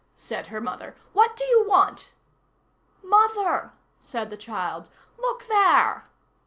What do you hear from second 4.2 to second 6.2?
the child, "look there!"